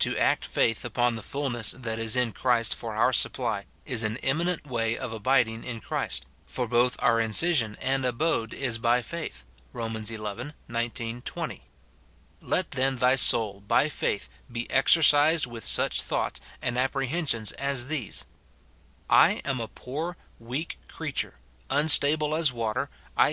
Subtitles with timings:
[0.00, 4.18] To act faith upon the fulness that is in Christ for our supply is an
[4.18, 9.42] eminent way of abiding in Christ, for both our insition and abode is by faith,
[9.72, 10.04] Rom.
[10.04, 10.18] xi.
[10.68, 11.62] 19, 20.
[12.42, 17.86] Let, then, thy soul by faith be exer cised with such thoughts and apprehensions as
[17.86, 18.26] these:"
[19.08, 21.38] I am a poor, weak creature;
[21.70, 23.32] unstable as water, I can * Luke